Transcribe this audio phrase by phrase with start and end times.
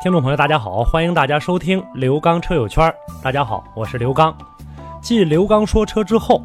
[0.00, 2.94] 听众朋友，大家好，欢迎大家收听刘刚车友圈。
[3.20, 4.32] 大家好，我是刘刚。
[5.02, 6.40] 继刘刚说车之后，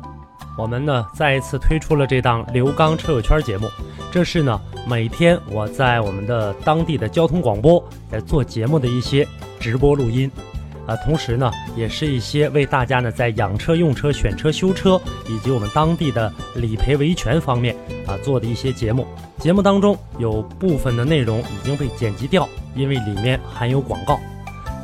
[0.58, 3.70] 我们呢再一次推出了这档刘刚车友圈节目。
[4.12, 9.28] 这是呢每天我在我们的当地的交通广播在做节目的一些
[9.60, 10.32] 直播录音，
[10.88, 17.76] 啊，同时呢也是一些为大家呢在养车、用车、选车、修车以及我们当地的理赔维权方面
[18.08, 19.06] 啊做的一些节目。
[19.44, 24.18] 节目当中有部分的内容已经被剪辑掉，因为里面含有广告。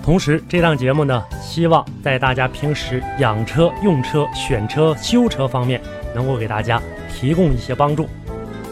[0.03, 5.81] 同时，这档节目呢，希望在大家平时养车、用车、选车、修车方面，
[6.13, 8.05] 能够给大家提供一些帮助。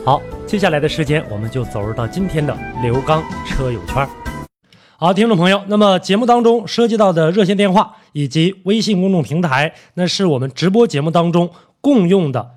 [0.03, 4.06] 好，接下来的时间，我们就走入到今天的刘刚车友圈。
[4.98, 12.56] 好，听众朋友，那么节目当中涉及到的热线电话以及微信公众平台，那是我们直播节目当中共用的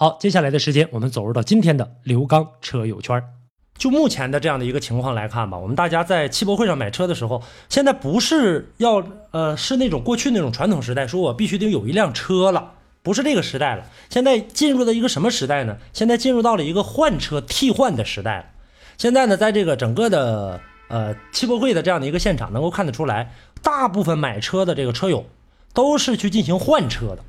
[0.00, 3.20] 好，接下来的时间，我们走入到今天的刘刚车友圈。
[3.76, 13.84] 就目前的这样的一个情况来看吧，我们大家在汽博会上买车的时候，现在不是要呃是那种过去那种传统时代，说我必须得有一辆车了，不是这个时代了。
[14.08, 15.76] 现在进入了一个什么时代呢？
[15.92, 18.44] 现在进入到了一个换车替换的时代了。
[18.98, 25.26] 现在呢，在这个整个的呃汽博会的这样的一个现场，能够看得出来，大部分买车的这个车友
[25.74, 27.24] 都是去进行换车的，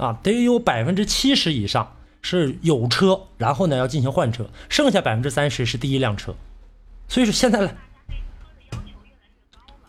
[0.00, 1.92] 啊，得有百分之七十以上。
[2.22, 6.34] 是有车，然后呢要进行换车，剩下百分之三十是第一辆车，
[7.08, 7.70] 所以说现在呢，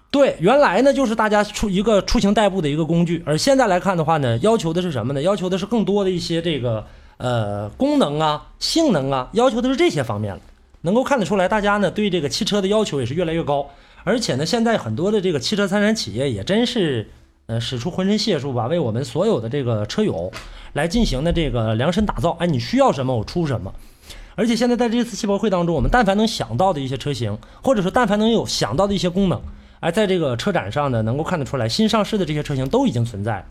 [0.09, 5.21] 对，原来呢就是大家出一个出行代步的一个工具，而现在来看的话呢，要求的是什么呢？
[5.21, 10.39] 要求的是更多的一些这个呃功能啊、性能啊，要求的是这些方面了。
[10.83, 13.69] 能够看得出来，大家呢对这个汽车的要求也是越来越高，
[14.05, 17.09] 而且呢，现在很多的这个汽车生产企业也真是
[17.51, 20.31] 呃使出浑身解数吧，为我们所有的这个车友
[20.71, 22.31] 来进行的这个量身打造。
[22.39, 23.73] 哎，你需要什么我出什么。
[24.35, 29.41] 而且现在在这次汽博会当中，我们但凡能想到的一些车型，或者说但凡能有想到的一些功能，
[29.81, 33.45] 哎，在这个车展上呢，能够看得出来，新上市的这些车型都已经存在。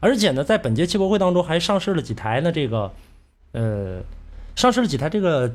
[0.00, 2.90] 而且呢，在本届汽博会当中还上市了几台呢，这个
[3.52, 4.00] 呃，
[4.56, 5.52] 上市了几台这个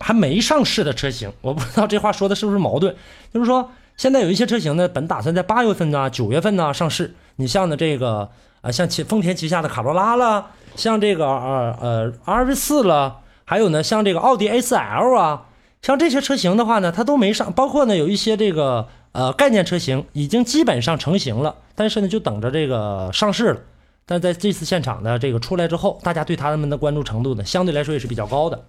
[0.00, 1.30] 还没上市的车型。
[1.42, 2.96] 我不知道这话说的是不是矛盾，
[3.34, 7.14] 就是说现在有一些车型呢，本打算在八月份呢、九月份呢上市。
[7.36, 8.28] 你像呢这个
[8.60, 10.46] 啊，像其丰田旗下的卡罗拉了，
[10.76, 13.20] 像这个呃呃 R V 四了。
[13.46, 15.46] 还有呢，像这个奥迪 A4L 啊，
[15.82, 17.52] 像这些车型的话呢，它都没上。
[17.52, 23.60] 包括呢，有一些这个呃概念车型已经基本上成型了，但是呢，就等着这个上市了。
[24.06, 28.64] 但在这次现场的这个出来之后，大家对他们的关注程度呢，相对来说也是比较高的。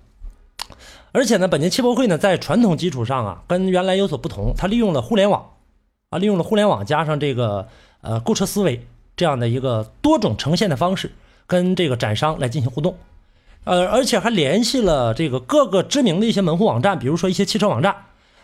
[1.14, 5.52] 而且呢，本届汽博会呢，在传统基础上啊，跟原来有所不同，它利用了互联网
[6.10, 7.70] 啊，利用了互联网加上这个
[8.06, 11.12] 呃购车思维这样的一个多种呈现的方式，
[11.48, 12.96] 跟这个展商来进行互动。
[13.66, 17.96] 呃，而且还联系了这个各个知名的一些门户网站，比如说一些汽车网站，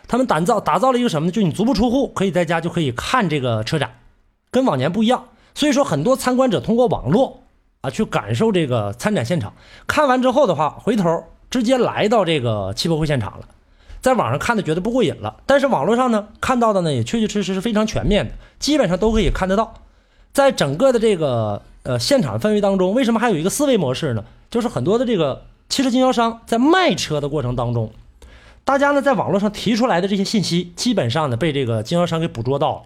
[0.08, 1.32] 他们打造打造了一个什么呢？
[1.32, 3.98] 就你足不出户，可以在家就可以看这个车展，
[4.50, 5.26] 跟往年不一样。
[5.54, 7.42] 所以说，很多参观者通过网络
[7.82, 9.54] 啊去感受这个参展现场，
[9.86, 13.46] 看完之后的话，回头直接来到这个汽博会现场了，
[14.02, 15.36] 在网上看的觉得不过瘾了。
[15.46, 19.74] 但是网络上呢看到的呢也确确实实是非常全面的，基本上都可以看得到。
[20.32, 24.24] 在整个的这个呃现场氛围当中，为什么还有一个思维模式呢？
[24.50, 27.90] 就是很多的这个汽车经销商在卖车的过程当中，
[28.64, 32.82] 大家呢在网络上提出来的这些信息，基本上呢被这个经销商给捕捉到了。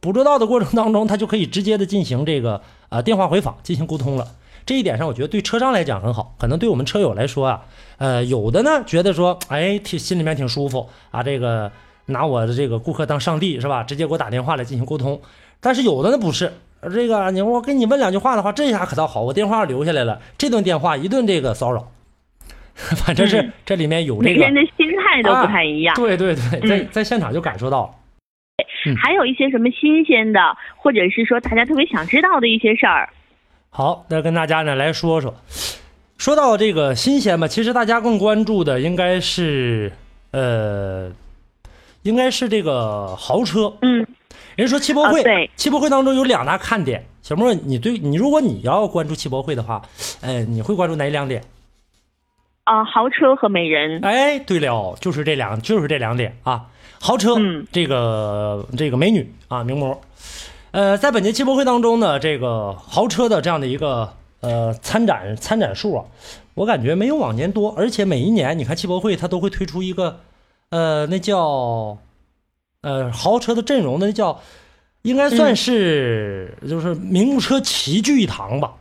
[0.00, 4.28] 捕捉到的过程当中，他就可以直接的进行这个呃电话回访进行沟通了。
[4.68, 7.62] 这一点上，我觉得对车商来讲很好，可能对我们车友来说啊，
[7.96, 11.72] 呃，有的呢觉得说，哎，挺心里面挺舒服啊，这个
[12.04, 13.82] 拿我的这个顾客当上帝是吧？
[13.82, 15.18] 直接给我打电话来进行沟通。
[15.58, 16.52] 但是有的呢不是。
[16.94, 20.20] 这个你我跟你问两句话的话，这下可倒好，我电话留下来了。
[20.36, 21.88] 这顿电话一顿这个骚扰，
[22.76, 25.94] 反正是嗯这里面有这个每个人的心态都不太一样。
[25.96, 27.90] 对对对，在嗯在现场就感受到了。
[28.86, 30.40] 嗯还有一些什么新鲜的，
[30.76, 33.08] 或者是说大家特别想知道的一些事儿。
[33.78, 35.32] 好，那跟大家呢来说说，
[36.16, 39.92] 说到这个新鲜吧，其实大家更关注的应该是
[40.32, 41.12] 呃，
[42.02, 43.72] 应该是这个豪车。
[43.82, 44.04] 嗯，
[44.56, 47.06] 人说汽博会，汽博会当中有两大看点。
[47.22, 49.80] 小莫，你对你如果你要关注汽博会的话，
[50.22, 51.40] 呃，你会关注哪两点？
[52.64, 54.00] 啊、豪车和美人。
[54.04, 56.66] 哎，对了，就是这两，就是这两点啊。
[57.00, 60.00] 豪车，嗯这个这个美女啊，名模。
[60.70, 66.04] 呃，在本届汽博会当中呢，这个豪车的这样的一个呃参展参展数啊，
[66.54, 70.20] 我感觉没有往年多，而且每一年你看汽博会它都会推出一个
[70.70, 71.98] 呃那叫
[72.82, 74.40] 呃豪车的阵容那叫
[75.02, 78.74] 应该算是、就是名车齐聚一堂吧。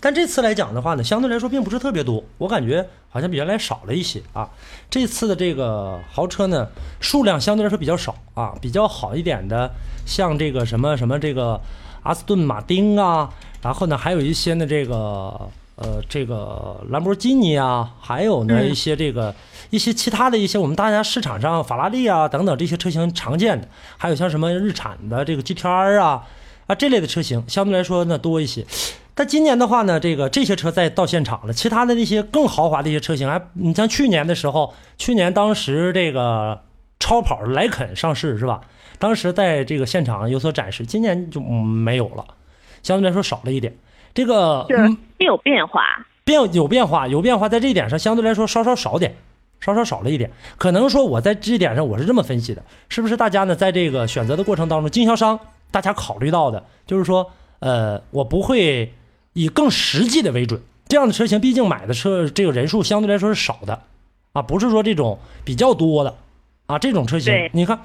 [0.00, 4.48] 但这次来讲的话呢，相对来说并不是特别多，我感觉好像比原来少了一些啊。
[4.88, 6.68] 这次的这个豪车呢，
[7.00, 9.70] 数量相对来说比较少啊，比较好一点的，
[10.06, 11.60] 像这个什么什么这个
[12.04, 13.28] 阿斯顿马丁啊，
[13.60, 14.94] 然后呢还有一些呢这个
[15.74, 19.34] 呃这个兰博基尼啊，还有呢嗯一些这个、
[19.70, 23.66] 一些其他的一些我们大家市场上法拉利啊等等这些车型常见的，
[23.96, 26.24] 还有像什么日产的这个 GTR 啊
[26.68, 28.64] 啊这类的车型，相对来说呢多一些。
[29.18, 36.60] 但今年的话呢，这个这些车再到现场了，其他的那些更豪华的一些车型，还你像去年的时候，去年当时这个
[37.00, 38.60] 超跑莱肯上市是吧？
[39.00, 42.24] 当时在这个现场有所展示，今年就、嗯没有了，
[42.84, 43.76] 相对来说少了一点。
[44.14, 44.64] 这个
[45.18, 45.82] 有变化。
[46.24, 49.16] 变有变化，有变化，在这一点上相对来说稍稍少点，
[49.58, 50.30] 稍稍少了一点。
[50.58, 55.40] 可能说我在这一点上我是这么分析的，是不是大家呢在这个选择的过程当中，经销商
[55.72, 58.92] 大家考虑到的就是说，呃，我不会
[59.38, 63.80] 以更实际的为准，这样的车型毕竟买的车这个人数相对来说是少的，
[64.32, 66.14] 啊，不是说这种比较多的，
[66.66, 67.78] 啊，这种车型，你看。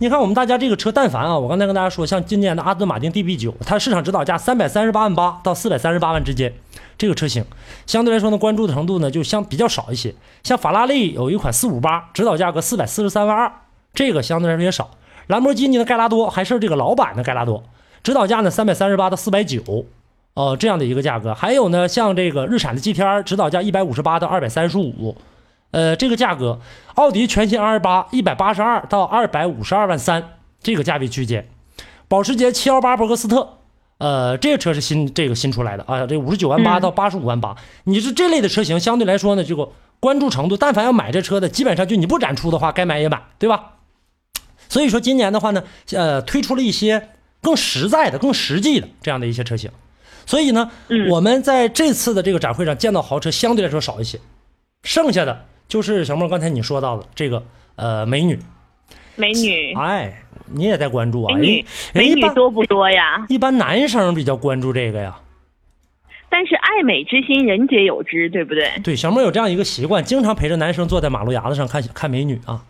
[0.00, 6.54] 你看我们大家这个车，但凡啊，我刚才跟大家说，像今年的阿斯顿马丁 DB 九，它市场指导价三百三十八万八到四百三十八万之间，
[6.96, 7.44] 这个车型
[7.84, 10.14] 相对来说呢，关注的程度呢就相比较少一些。
[10.44, 13.52] 像法拉利有一款四五八，指导价格四百四十三万二，
[13.92, 14.88] 这个相对来说也少。
[15.26, 17.64] 兰博基尼的盖拉多还是这个老版的盖拉多，
[18.04, 19.84] 指导价呢三百三十八到四百九，
[20.38, 21.34] 呃这样的一个价格。
[21.34, 25.16] 还有呢，像这个日产的 GTR，指导价一百五十八到二百三十五。
[25.72, 26.60] 呃，这个价格，
[26.94, 31.46] 奥迪全新 R 八一百八十二到二百五十二万三这个价位区间，
[32.06, 33.58] 保时捷七幺八博格斯特，
[33.98, 37.54] 呃，这个车是新这个新出来的啊，这五十九万八嗯到八十五万八，
[37.84, 39.68] 你是这类的车型，相对来说呢，这个
[40.00, 43.72] 关注程度，但凡要买这车的，基本上就你不展出的话，该买也买，对吧？
[44.70, 45.62] 所以说今年的话呢，
[45.92, 47.10] 呃，推出了一些
[47.42, 49.70] 更实在的、更实际的这样的一些车型，
[50.28, 54.20] 所以呢，嗯我们在这次的这个展会上见到豪车相对来说少一些，
[54.82, 57.42] 剩下的就是小莫刚才你说到的这个
[57.76, 58.38] 呃美女，
[59.16, 61.34] 美女，哎，你也在关注啊？
[61.34, 61.64] 美女，
[61.94, 63.24] 美女多不多呀？
[63.30, 65.18] 一般男生比较关注这个呀。
[66.28, 68.70] 但是爱美之心，人皆有之，对不对？
[68.84, 72.62] 对，小莫有这样一个习惯，经常陪着男生坐在马路牙子上看看美女啊。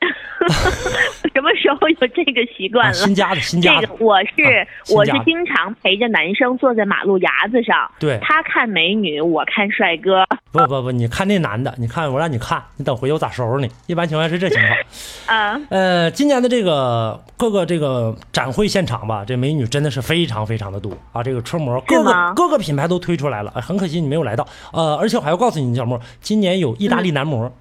[1.34, 2.94] 什么时候有这个习惯啊了？
[2.94, 10.24] 新加的 新加的这个我是、啊我是经常陪着男生坐在马路牙子上，对他看美女，我看帅哥。
[10.52, 13.70] 不不不，你看那男的，你看我让你看，你等回我咋收拾你？
[13.86, 14.78] 一般情况下是这情况。
[15.26, 21.22] 啊，呃，今年的这个各个这个展会现场吧，这美女真的是非常非常的多啊！
[21.22, 24.46] 这个车模各个各个品牌都推出来了，哎很可惜你没有来到。
[24.72, 27.52] 呃，而且我还要告诉你，小莫，今年有意大利男模，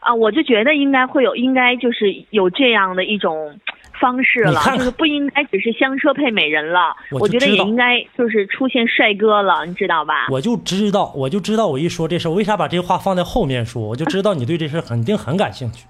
[0.00, 3.58] 啊，我就觉得应该会有，应该就是有这样的一种
[4.00, 10.26] 方式了，看看就是不应该只是香车配美人了，我觉得也应该就是出现帅哥了，你知道吧？
[10.30, 13.82] 我就知道，我就知道，我一说这事儿，为啥把这话放在后面说？
[13.82, 15.84] 我就知道你对这事儿肯定很感兴趣。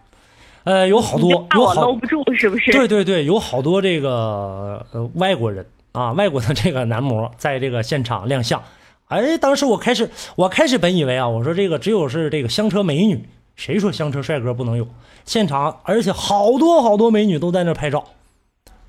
[0.64, 2.70] 呃，有好多，有好我搂不住是不是？
[2.72, 8.60] 对对对，有好多这个呃外国人啊，外国的这个男模在这个现场亮相。
[9.08, 13.24] 哎，当时我开始，我开始本以为啊，我说这个只有是这个香车美女，
[13.60, 14.88] 谁说香车帅哥不能有？
[15.26, 18.02] 现场，而且好多好多美女都在那拍照，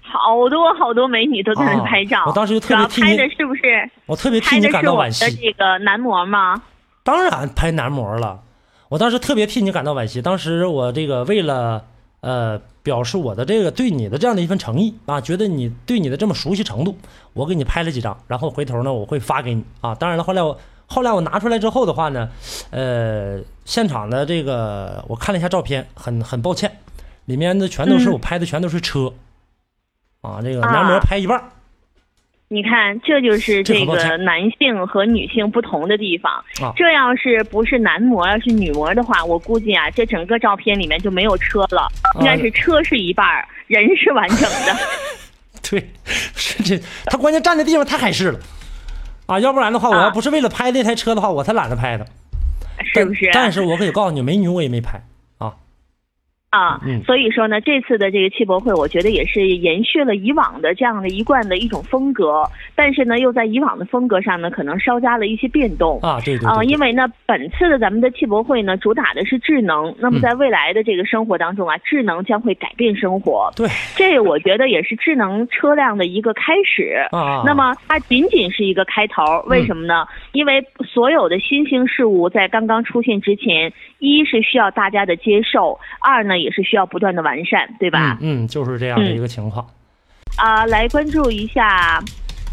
[0.01, 3.62] 好多好多美女都在那啊拍照，我当时就特别替你拍的是不是？
[4.06, 5.36] 我特别替你感到惋惜。
[5.36, 6.63] 这个男模吗？
[7.04, 8.40] 当然拍男模了，
[8.88, 10.22] 我当时特别替你感到惋惜。
[10.22, 11.84] 当时我这个为了
[12.22, 16.98] 呃表示我的这个对你的这样的一份诚意啊，觉得你对你的这么熟悉程度，
[17.34, 19.94] 我给你拍了几张，然后回头呢我会发给你啊。
[19.96, 22.30] 当然了，后来我后来我拿出来之后的话呢，
[22.70, 26.72] 呃，现场的这个我看了一下照片，很很抱歉，
[27.25, 28.13] 里面的全都是嗯。
[28.13, 29.13] 我拍的全都是车，
[30.22, 31.44] 啊，这个男模啊拍一半儿。
[32.48, 36.34] 你看，这就是这个男性和女性不同的地方。
[36.62, 36.74] 啊。
[36.75, 41.88] 这要是不是男模，要是女模的话，我估计啊，这整个照片里面就没有车了，
[42.20, 44.75] 应该是车是一半儿，人是完整的。
[45.70, 48.39] 对，是这他关键站的地方太海市了。
[49.27, 49.39] 啊！
[49.39, 52.03] 要不然的话，我啊要不是为了拍那台车的话，我才懒得拍它。
[52.86, 53.30] 是不是？
[53.34, 55.02] 但但是我可以告诉你，美女我也没拍
[56.51, 56.79] 啊。
[57.05, 62.43] 所以说呢，这次的这个汽博会，我觉得也是延续了以往的这样的一贯的一种风格，
[62.75, 66.00] 但是呢，又在以往的风格上呢，可能稍加了一些变动。
[66.01, 69.93] 啊，对对啊、因为呢，本次的咱们的汽博会呢，主打的是智能。
[70.00, 73.51] 那么嗯在未来的这个生活当中啊，智能将会改变生活。
[73.55, 77.08] 对这我觉得也是智能车辆的一个开始。
[77.12, 80.05] 啊那么它仅仅是一个开头，为什么呢？
[80.34, 88.17] 因为所有的新兴事物在刚刚出现之前，一是需要大家的接受，二呢也是需要不断的完善，对吧？
[88.21, 89.65] 嗯嗯，就是这样的一个情况。
[90.38, 92.01] 啊、来关注一下，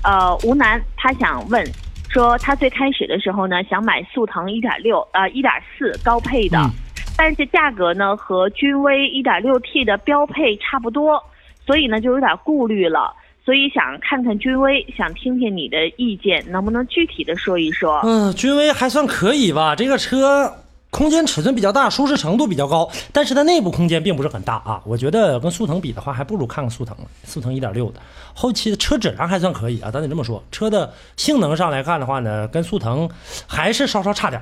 [0.05, 1.65] 呃，吴楠他想问
[2.11, 6.71] 说，他最开始的时候呢，想买速腾1.6呃1.4高配的，嗯
[7.17, 11.21] 但是价格呢和君威一点六 T 的标配差不多，
[11.67, 13.13] 所以呢就有点顾虑了。
[13.45, 18.01] 所以想看看君威，想听听你的意见，能不能具体的说一说？
[18.05, 20.53] 嗯，君威还算可以吧，这个车
[20.91, 24.83] 空间尺寸比较大，舒适程度比较高，但是它内部空间并不是很大啊。
[24.85, 28.01] 我觉得跟速腾比的话，还不如看看速腾了，速腾一点六的，
[28.35, 29.91] 后期的车质量还算可以啊。
[29.91, 33.09] 咱得这么说，车的性能上来看的话呢，跟速腾
[33.47, 34.41] 还是稍稍差点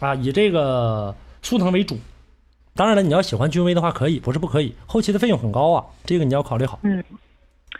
[0.00, 1.98] 儿啊，以这个速腾为主。
[2.76, 4.74] 当然了，你要喜欢君威的话，可以，不是不可以。
[4.86, 6.78] 后期的费用很高啊，这个你要考虑好。
[6.82, 7.02] 嗯，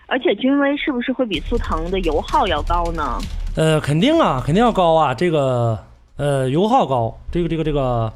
[0.07, 3.19] 而且君威是不是会比速腾的油耗要高呢？
[3.57, 5.15] 呃，肯定啊，肯定要高啊。
[5.15, 5.79] 这个
[6.21, 8.13] 呃，油耗高，这个这个这个，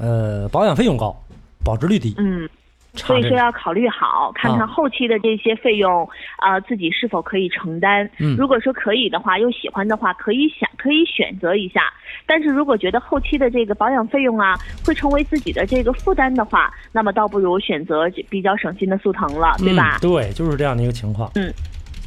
[0.00, 1.16] 呃，保养费用高，
[1.64, 2.48] 保值率低，嗯。
[2.94, 3.22] 所以。
[3.28, 8.08] 说要考虑好，看看啊后期的这些费用，啊、自己是否可以承担。
[8.18, 11.82] 嗯如果说可以的话，又喜欢的话，可以想可以选择一下。
[12.26, 19.98] 但是如果觉得后期的这个保养费用啊，会成为自己的这个负担的话，那么倒不如选择比较省心的速腾了，对吧？
[19.98, 20.00] 嗯？
[20.00, 21.30] 对，就是这样的一个情况。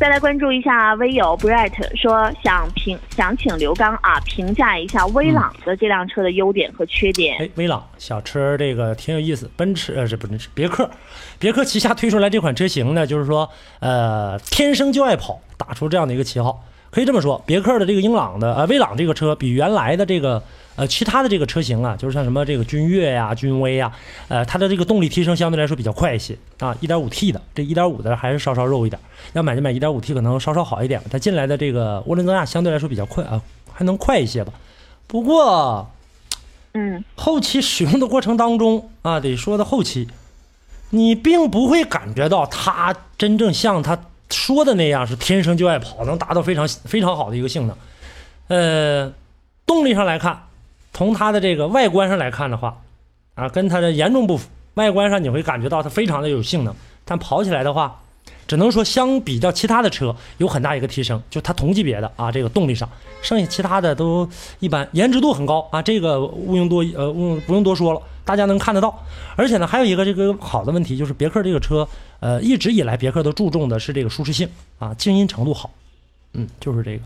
[0.03, 7.37] 再来关注一下微友 Bright 说想评想请刘刚啊评价一下威朗的这辆车的优点和缺点。
[7.39, 10.91] 哎，威朗小车这个挺有意思，奔驰呃这不是别克，
[11.39, 16.61] 别克旗下推出来这款车型呢，就是说呃天生就爱跑，打出这样的一个旗号。
[16.91, 20.43] 可以这么说，别克的这个英朗的呃威朗这个车比原来的这个
[20.75, 23.91] 呃其他的这个车型啊，就是像什么这个君越呀、君威呀，
[24.27, 26.75] 呃它的这个动力提升相对来说比较快一些啊。
[26.81, 28.99] 1.5T 的这1.5的还是稍稍肉一点，
[29.33, 34.53] 要买就买 1.5T 可能稍稍好一点，它进来的这个涡轮增压相对来说比较快啊，还能快一些吧。
[35.07, 35.91] 不过
[36.73, 40.07] 嗯后期使用的过程当中啊，得说到后期，
[40.89, 47.77] 你并不会感觉到它真正像它说的那样是天生就爱跑，能达到非常非常好的一个性能。
[48.47, 49.13] 呃，
[49.67, 50.43] 动力上来看，
[50.93, 52.81] 从它的这个外观上来看的话，
[53.35, 54.47] 啊，跟它的严重不符。
[54.75, 56.73] 外观上你会感觉到它非常的有性能，
[57.05, 58.01] 但跑起来的话，
[58.47, 62.89] 只能说相比较其他的车有很大一个提升，就它同级别的啊，这个动力上，
[63.21, 64.27] 剩下其他的都
[64.59, 69.03] 一般，颜值度很高啊，这个毋庸多呃毋不用多说了，大家能看得到。
[69.35, 71.87] 而且呢，还有一个这个好的问题就是别克这个车，
[72.19, 75.69] 呃，一直以来别克都注重的是这个舒适性啊，静音程度好，
[76.33, 77.03] 嗯，就是这个。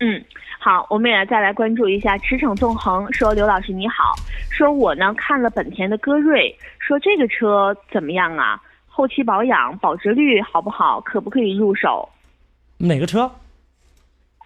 [0.00, 0.24] 嗯，
[0.64, 4.14] 好，我们也再来关注一下驰骋纵横说刘老师你好，
[4.50, 8.58] 说我呢看了本田的歌瑞，说这个车怎么样啊？
[8.86, 10.98] 后期保养保值率好不好？
[11.02, 12.08] 可不可以入手？
[12.78, 13.30] 哪个车？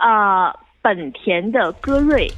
[0.01, 2.29] 呃、本田的歌瑞，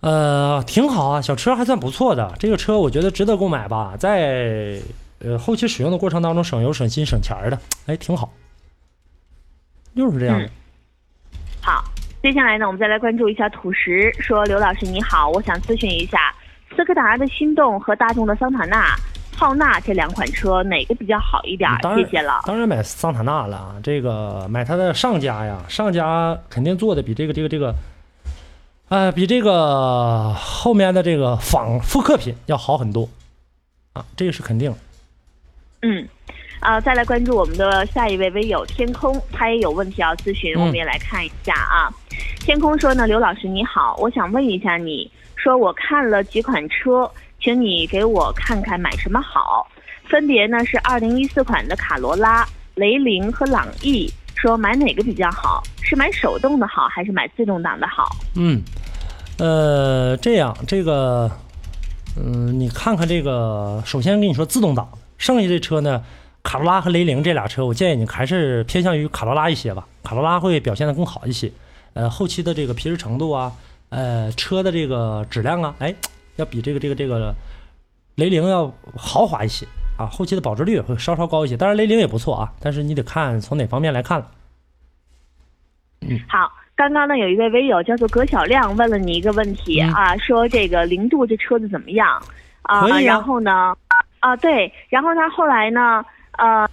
[0.00, 2.34] 呃，挺好啊，小车还算不错的。
[2.38, 4.80] 这个车我觉得值得购买吧，在
[5.18, 8.32] 呃后期使用的过程当中省油、省心、省钱儿的，哎，挺好。
[9.94, 10.48] 就是这样的。
[12.22, 16.34] 接下来呢，我们再来关注一下土石，说刘老师你好，我想咨询一下，
[16.76, 18.94] 斯柯达的心动和大众的桑塔纳、
[19.34, 22.40] 浩纳这两款车哪个比较好一点谢谢了。
[22.44, 27.74] 当然买桑塔纳了啊，这个买它的上家呀，上家肯定做的比这个这个这个，
[28.90, 33.08] 呃，比这个后面的这个仿复刻品要好很多
[33.94, 34.74] 啊，这个是肯定。
[35.80, 36.06] 嗯，
[36.60, 41.88] 啊、再来关注我们的下一位微友天空，他也有问题要咨询，嗯我们也来看一下啊。
[42.38, 49.66] 天空说呢，刘老师你好，我想问一下你，说我看了几款车，请你给我看看买什么好，
[50.04, 55.62] 分别呢是二零一四款的卡罗拉、雷凌和朗逸，说买哪个比较好？
[55.82, 58.14] 是买手动的好，还是买自动挡的好？
[58.36, 58.62] 嗯，
[59.38, 61.30] 呃，这样这个，
[62.16, 64.88] 嗯、你看看这个，首先跟你说自动挡，
[65.18, 66.02] 剩下这车呢，
[66.42, 71.50] 卡罗拉和雷凌这俩车，我建议你还是偏向于卡罗拉一些吧，卡罗拉会表现的更好一些。
[71.92, 73.52] 呃，后期的这个皮实程度啊，
[73.88, 75.94] 呃，车的这个质量啊，哎，
[76.36, 77.34] 要比这个这个这个
[78.14, 79.66] 雷凌要豪华一些
[79.98, 81.56] 啊，后期的保值率也会稍稍高一些。
[81.56, 84.30] 当然，雷凌也不错啊，但是你得看从哪方面来看了。
[86.26, 92.08] 好，刚刚呢有一位微友叫做葛小亮问了你一个问题、嗯啊，说这个零度这车子怎么样
[92.62, 92.80] 啊？
[92.80, 93.76] 可以啊然后呢，
[94.20, 96.04] 啊对，然后他后来呢，
[96.38, 96.68] 呃。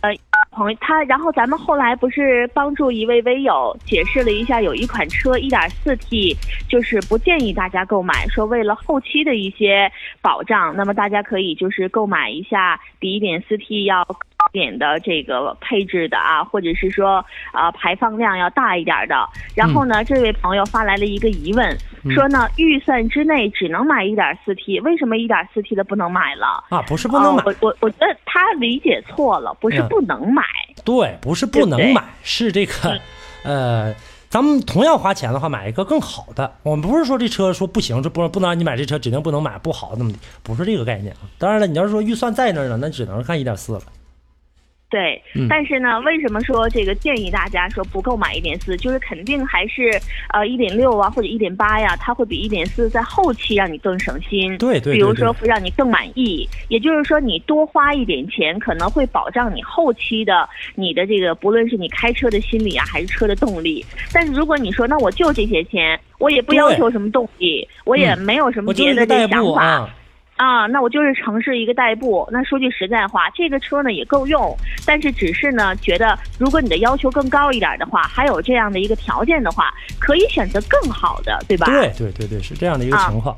[0.50, 6.36] 朋友，他然后咱们后来不是帮助一位微友解释了一下，有一款车 1.4T，
[6.68, 14.04] 就是不建议大家购买，说为了后期的一些保障，那么大家可以就是购买一下比 1.4T 要
[14.52, 17.24] 点的这个配置的啊，或者是说
[17.54, 19.16] 呃排放量要大一点的。
[19.56, 21.78] 然后呢，这位朋友发来了一个疑问，
[22.14, 26.64] 说呢预算之内只能买一点四 T，为什么一点四 T 的不能买了？
[26.70, 30.44] 啊，不是不能买，哦、我我我觉得他理解错了，不是嗯不能买。
[30.86, 33.00] 对，不是不能买，是这个，
[33.44, 33.94] 呃，
[34.30, 36.56] 咱们同样花钱的话，买一个更好的。
[36.64, 41.28] 我们不是说这车说不行，这不不能让你买这车，指定不能买不好那么的，不是这个概念啊。
[41.38, 43.82] 当然了，你要是说预算在那儿呢，那只能看一点四了。
[44.90, 48.78] 对，嗯但是呢，为什么说这个建议大家说不购买一点四？
[48.78, 49.92] 就是肯定还是
[50.34, 54.58] 呃一点六啊或者一点八呀，它会比一点四在后期让你更省心。
[54.58, 63.86] 对对对比如说会让你更满意，也就是说你多花一点钱，可能会保障你后期的你的这个不论是你开车的心理啊，还是车的动力。
[64.14, 69.82] 但是如果你说那我就这些钱，我也不要求什么动力，我也嗯没有什么别的这想法。
[69.82, 69.90] 步
[70.38, 72.28] 啊，啊，那我就是城市一个代步。
[72.32, 81.66] 那说句实在话，这个车呢也够用，但是只是呢觉得，如果你的要求更高一点的话，还有这样的一个条件的话，可以选择更好的，对吧？
[81.66, 83.36] 对对对对，是这样的一个啊情况。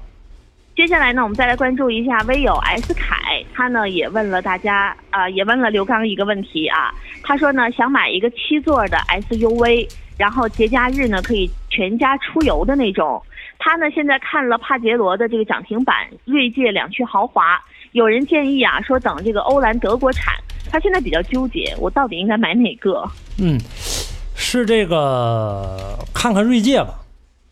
[0.76, 6.94] 接下来呢，我们再来关注一下微友 S 凯，他呢也问了大家啊、也问了刘刚一个问题啊。
[7.22, 13.22] 他说呢，想买一个七座的 SUV，然后节假日呢可以全家出游的那种。
[13.60, 17.60] 他呢现在看了帕杰罗的这个涨停板，锐界两驱豪华。
[17.92, 20.34] 有人建议啊，说等这个欧蓝德国产。
[20.72, 23.04] 他现在比较纠结，我到底应该买哪个？
[23.40, 23.60] 嗯，
[24.36, 27.00] 是这个看看锐界吧。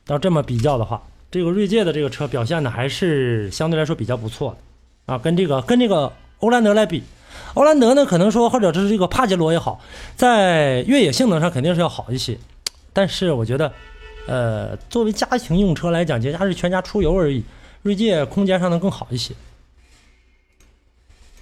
[0.08, 7.02] 要这么比较的话，这个锐界的这个车表现的还是相对来说比较不错的啊，跟这个跟这个欧蓝德来比，
[7.56, 9.82] 欧蓝德呢可能说或者是这个帕杰罗也好，
[10.16, 12.38] 在越野性能上肯定是要好一些，
[12.94, 13.74] 但是我觉得，
[14.28, 17.44] 呃，作为家庭用车来讲，节假日全家出游而已，
[17.82, 19.34] 锐界空间上能更好一些。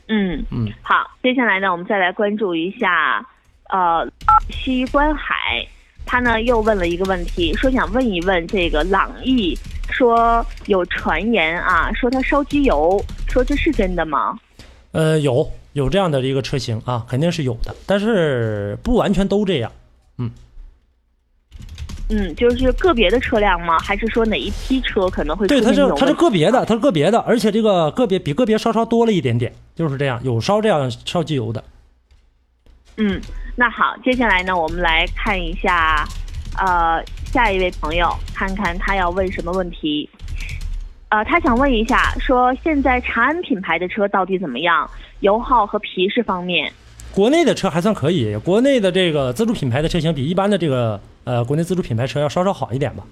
[0.08, 3.26] 嗯嗯，好，接下来呢，我们再来关注一下，
[3.69, 4.08] 呃，
[4.52, 5.67] 西观海，
[6.06, 9.58] 他呢又问了一个问题，说想问一问这个朗逸，
[9.89, 14.39] 说有传言啊，说它烧机油，说这是真的吗？
[14.91, 19.71] 呃，有有这样的一个车型啊，肯定是有的，但是不完全都这样。
[20.19, 20.30] 嗯，
[22.36, 23.80] 就是个别的车辆吗？
[23.80, 31.63] 还是说哪一批车可能会对，出它是它是个别的，它是个别的，而且这个个别比个别稍稍多了一点点，就是这样，有烧这样烧机油的。
[32.98, 33.20] 嗯，
[33.56, 36.06] 那好，接下来呢，我们来看一下，
[36.58, 40.10] 呃，下一位朋友，看看他要问什么问题。
[41.10, 44.89] 呃，他想问一下，说现在长安品牌的车到底怎么样？
[45.22, 46.72] 油耗和皮实方面。
[47.15, 53.04] 国内的车还算可以，国内的这个自主品牌的车型比一般的这个呃国内自主品牌车要稍稍好一点吧。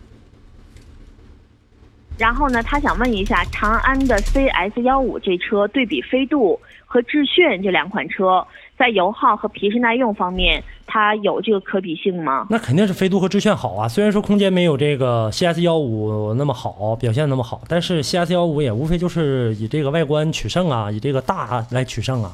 [2.18, 8.46] 然后呢，他想问一下，长安的 CS 幺五这车对比飞度和致炫这两款车，
[8.78, 12.46] 在油耗和皮实耐用方面，它有这个可比性吗？
[12.50, 22.32] 那肯定是飞度和致炫好啊，虽然说空间没有这个 CS 幺五那么好，表现那么好，但是 CS 幺五也无非就是以这个外观取胜啊，以这个大来取胜啊，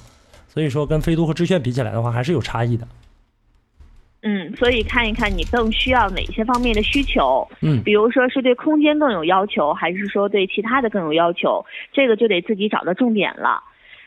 [0.49, 2.85] 所以说跟飞度和致炫比起来的话，还是有差异的。
[4.21, 7.47] 嗯，所以看一看你更需要哪些方面的需求。
[7.61, 11.65] 嗯比如说是对空间更有要求，还是说对其他的更有要求？
[11.93, 13.63] 这个就得自己找到重点了。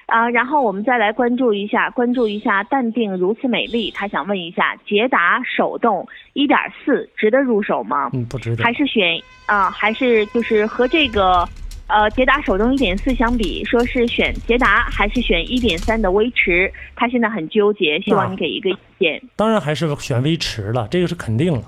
[0.07, 3.91] 啊，然后我们再来关注一下，关注一下淡定如此美丽。
[3.93, 8.11] 他想问一下，捷达手动一点四值得入手吗？
[8.13, 8.63] 嗯，不值得。
[8.63, 11.49] 还是选啊、还是就是和这个
[11.87, 16.73] 呃捷达手动一点四相比，说是选捷达还是选一点三的威驰？
[16.97, 19.23] 他现在很纠结，希望你给一个意见。
[19.37, 21.63] 当然还是选威驰了，这个是肯定了，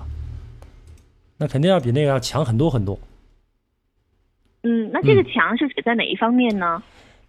[1.37, 2.99] 那肯定要比那个要强很多很多。
[4.63, 6.81] 嗯，那这个强是指在哪一方面呢？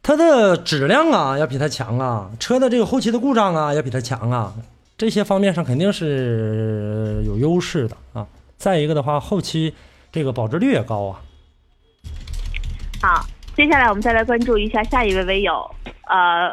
[0.02, 4.54] 它的质量啊要比它强啊，车的这个后期的故障啊要比它强啊，
[4.96, 8.26] 这些方面上肯定是有优势的啊。
[8.56, 9.74] 再一个的话，后期
[10.10, 11.20] 这个保值率也高啊。
[13.06, 15.64] 好，接下来我们再来关注一下下一位微友，
[16.08, 16.50] 呃，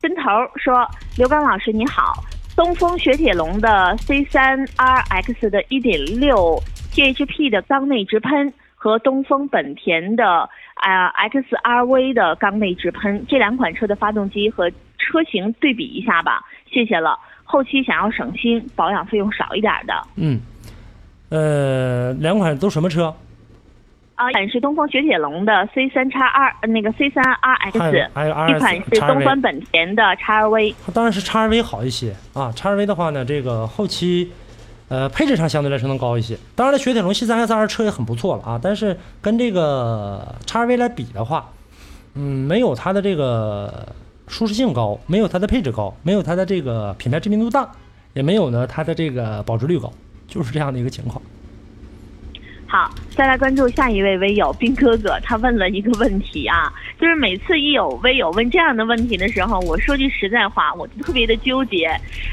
[0.00, 0.22] 分头
[0.56, 0.84] 说
[1.16, 2.24] ：“刘刚老师你好，
[2.56, 6.60] 东风雪铁龙的 C 3 RX 的1.6
[6.92, 10.26] THP 的缸内直喷和东风本田的
[10.74, 14.68] 啊、XRV 的缸内直喷这两款车的发动机和
[14.98, 17.16] 车型对比一下吧，谢谢了。
[17.44, 19.94] 后期想要省心，保养费用少一点的。
[20.16, 20.40] 嗯，
[21.28, 23.14] 呃，两款都什么车？
[24.16, 30.74] 啊，一款是东风雪铁龙的 C 三叉二，呃那个 C 三 RX，还有 RS 一款是东风本田的 XRV。
[30.94, 34.32] 当然是 XRV 好一些啊，XRV 的话呢，这个后期，
[34.88, 36.34] 呃，配置上相对来说能高一些。
[36.54, 41.50] 当然了，雪铁龙 C 三 S 二车也很不错了啊，但是跟这个 XRV 来比的话，
[42.14, 43.86] 嗯，没有它的这个
[44.28, 47.70] 舒适性高，没有它的配置高，没有它的这个品牌知名度大，
[48.14, 49.92] 也没有呢它的这个保值率高，
[50.26, 51.20] 就是这样的一个情况。
[52.68, 61.88] 好，再来关注下一位微友兵哥哥，他问了一个问题啊，就是每次一有微友问这样的问题的时候，我说句实在话，我就特别的纠结。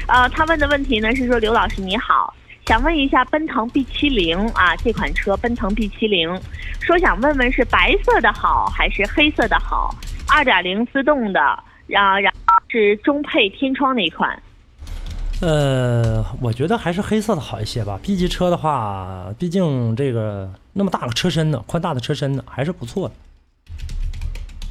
[0.08, 2.34] 呃，他问的问题呢是说，刘老师你好，
[2.66, 6.40] 想问一下奔腾 B 7 0啊这款车，奔腾 B 7 0
[6.80, 9.94] 说想问问是白色的好还是黑色的好？
[10.28, 11.40] 二点零自动的，
[11.86, 14.42] 然后然后是中配天窗那款。
[15.40, 17.98] 呃，我觉得还是黑色的好一些吧。
[18.02, 23.14] B 级车的话，毕竟这个那么大个车身呢，宽大的车身呢，还是不错的。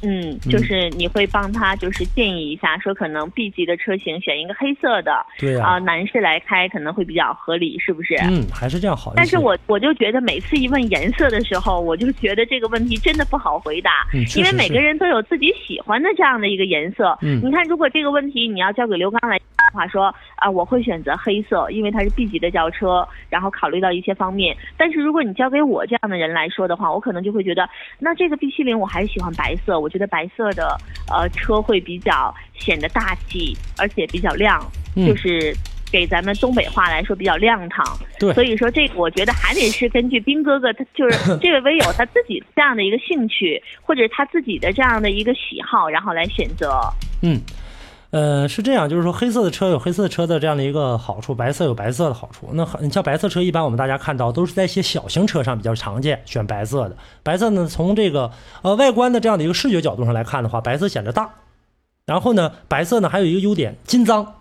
[0.04, 8.14] 嗯，就是你会帮他就是建议一下，说可能 B 级的车型选一个黑色的，对啊啊、男士来开可能会比较合理，是不是？
[8.22, 9.16] 嗯，还是这样好一些。
[9.16, 17.16] 但是我我就觉得每次一问颜色的时候，我就觉得这个问题真的不好回答，嗯因为每个人都有自己喜欢的这样的一个颜色。
[17.22, 24.54] 嗯你看，如果这个问题你要交给刘刚来的话，说啊、我会选择黑色，因为它是 B 级的轿车，然后考虑到一些方面。
[24.76, 27.66] 但是如果你交给我这样的人来说的话，我可能就会觉得，
[27.98, 30.76] 那这个 B 七零我还是喜欢白色，我觉得白色的
[31.08, 34.60] 呃车会比较显得大气，而且比较亮，
[34.96, 35.56] 嗯就是。
[35.92, 37.86] 给咱们东北话来说比较亮堂，
[38.18, 46.80] 对所以说这个我觉得还得是根据兵哥哥他就是 这位微友他自己这样的一个兴趣，或者他自己的这样的一个喜好，然后来选择。
[47.22, 47.40] 嗯，
[48.14, 52.48] 呃，是这样，就是说黑色的车有黑色的车的这样的一个好处，白色有白色的好处。
[52.52, 56.96] 那很你像白色车，一般我们大家看到都是在一些小型车上比较常见，选白色的。
[57.24, 58.30] 白色呢，从这个
[58.62, 61.28] 呃外观的这样的一个视觉角度上来看的话，白色显得大。
[62.06, 64.34] 然后呢，白色呢还有一个优点，金脏。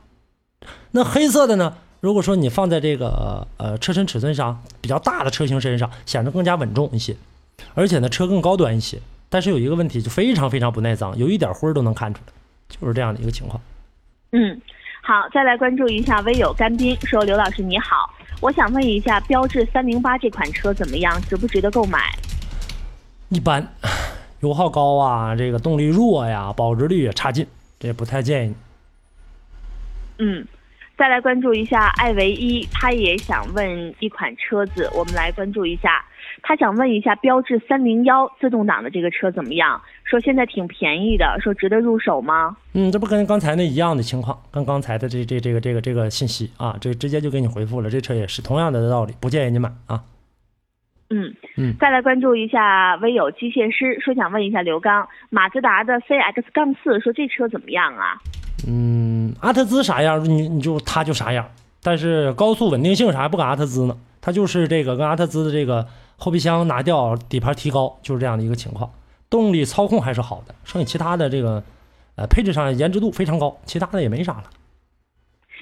[0.91, 7.15] 那黑色的呢，如果说你放在这个呃车身尺寸上比较大的车型身上，显得更加稳重一些，
[7.73, 8.99] 而且呢车更高端一些。
[9.29, 12.33] 但是有一个问题，就非常非常不耐脏，有一点灰都能看出来。
[12.69, 13.61] 就是这样的一个情况。
[14.31, 14.59] 嗯，
[15.01, 21.99] 好，再来关注一下微友干冰说刘老师你好，我想问一下标致三零八这款车怎么样，值不值得购买？
[23.29, 23.67] 一般，
[24.41, 27.45] 油耗高啊，这个动力弱呀，保值率也差劲，
[27.79, 28.55] 这也不太建议你。
[30.19, 30.47] 嗯，
[30.97, 36.05] 再来关注一下艾维一，他也想问一款车子，我们来关注一下。
[36.41, 39.81] 他想问一下标致三零幺自动挡的这个车怎么样？
[40.03, 42.55] 说现在挺便宜的，说值得入手吗？
[42.73, 50.03] 嗯，这不跟刚才那一样的情况，跟刚才的这这这个这个这个信息啊，这直接就给你回复了，这车也是同样的道理，不建议你买啊。
[51.09, 58.17] 嗯嗯再来关注一下微友机械师，说想问一下刘刚，马自达的 CX 杠四，说这车怎么样啊？
[58.67, 61.47] 嗯，阿特兹啥样，你你就它就啥样，
[61.83, 65.85] 但是高速稳定性啥还不赶阿特兹呢，它就是这个跟阿特兹的这个
[66.17, 68.89] 后备箱拿掉，底盘提高，就是这样的一个情况。
[69.33, 71.63] 动力操控还是好的，剩下其他的这个
[72.15, 74.43] 呃配置上颜值度非常高，其他的也没啥了。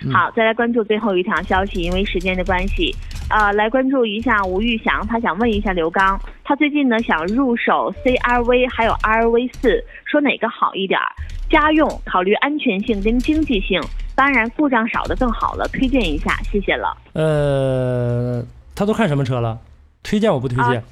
[0.04, 2.94] 嗯好，再来关注最后一条消息，因为时间的关系，
[3.30, 11.08] 呃，来关注一下吴玉祥，他想问一下刘刚，他最近呢想入手 CRV 还有 RV 四，说哪个好一点儿？
[11.50, 13.80] 家用考虑安全性跟经济性，
[14.14, 16.98] 当然故障少的更好了，推荐一下，谢谢了。
[17.14, 18.44] 呃，
[18.76, 19.58] 他都看什么车了？
[20.04, 20.84] 推荐我不推荐。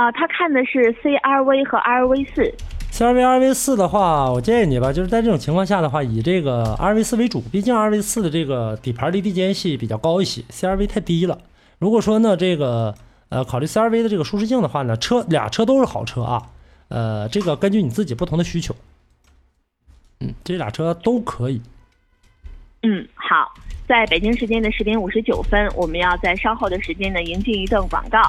[0.00, 2.54] 啊、他看的是 CRV 和 RV 四
[2.90, 11.38] ，CRV、RV 四的话，我建议你吧，就是在这种情况下的话，以这个 RV 四为主，毕竟 RV 四的这个底盘离地间隙比较高一些，CRV 太低了。
[11.78, 12.94] 如果说呢，这个
[13.28, 16.46] 呃考虑 CRV 的这个舒适性的话呢，车俩车都是好车啊，
[16.88, 18.74] 呃，这个根据你自己不同的需求，
[20.20, 21.60] 嗯，这俩车都可以。
[22.82, 23.52] 嗯，好，
[23.86, 28.20] 在北京时间的十点五十九分，我们要在稍后的时间呢迎接一段广告。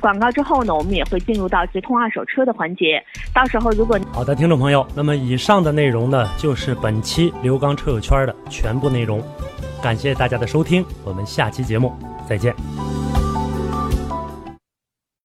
[0.00, 3.04] 广告之后呢，我们也会进入到直通二手车的环节。
[3.34, 9.22] 到时候如果好的，听众朋友，那么以上的内容呢，就是本期刘刚车友圈的全部内容。
[9.82, 11.92] 感谢大家的收听，我们下期节目
[12.26, 12.54] 再见。